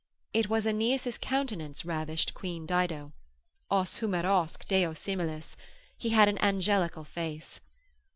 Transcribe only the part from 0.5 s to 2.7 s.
Aeneas's countenance ravished Queen